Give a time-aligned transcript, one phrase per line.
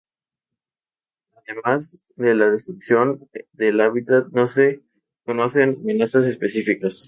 [1.47, 4.81] Además de la destrucción del hábitat, no se
[5.25, 6.99] conocen amenazas específicas.